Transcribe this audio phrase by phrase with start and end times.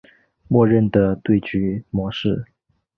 [0.47, 2.45] 默认的对局模式。